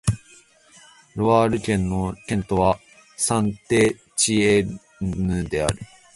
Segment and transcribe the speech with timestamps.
[1.15, 2.79] ロワール県の県都は
[3.17, 5.77] サン＝テチエンヌである